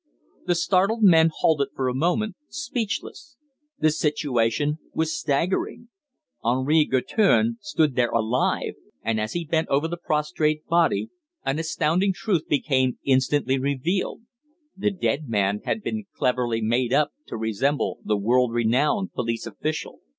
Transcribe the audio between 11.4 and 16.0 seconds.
an astounding truth became instantly revealed: the dead man had